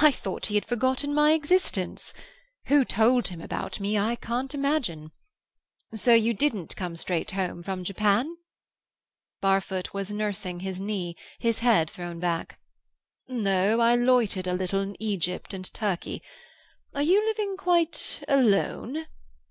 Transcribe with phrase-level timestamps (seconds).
[0.00, 2.14] I thought he had forgotten my existence.
[2.68, 5.10] Who told him about me I can't imagine.
[5.94, 8.38] So you didn't come straight home from Japan?"
[9.42, 12.58] Barfoot was nursing his knee, his head thrown back.
[13.28, 16.22] "No; I loitered a little in Egypt and Turkey.
[16.94, 19.04] Are you living quite alone?"